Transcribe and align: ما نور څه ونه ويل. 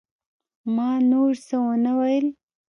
ما 0.75 0.89
نور 1.11 1.31
څه 1.47 1.55
ونه 1.65 1.91
ويل. 1.99 2.25